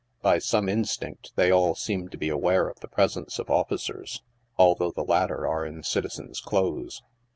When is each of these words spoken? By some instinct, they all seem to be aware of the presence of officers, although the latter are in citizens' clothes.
By 0.23 0.39
some 0.39 0.67
instinct, 0.67 1.31
they 1.35 1.51
all 1.51 1.75
seem 1.75 2.09
to 2.09 2.17
be 2.17 2.29
aware 2.29 2.67
of 2.67 2.79
the 2.79 2.87
presence 2.87 3.37
of 3.37 3.51
officers, 3.51 4.23
although 4.57 4.89
the 4.89 5.03
latter 5.03 5.45
are 5.47 5.63
in 5.63 5.83
citizens' 5.83 6.39
clothes. 6.41 7.03